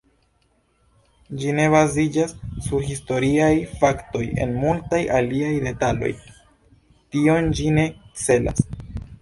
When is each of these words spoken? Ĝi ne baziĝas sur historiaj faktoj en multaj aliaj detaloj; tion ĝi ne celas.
Ĝi 1.41 1.51
ne 1.57 1.65
baziĝas 1.73 2.33
sur 2.69 2.87
historiaj 2.87 3.51
faktoj 3.83 4.23
en 4.47 4.57
multaj 4.65 5.03
aliaj 5.21 5.53
detaloj; 5.69 6.11
tion 7.15 7.53
ĝi 7.61 7.73
ne 7.81 7.89
celas. 8.27 8.67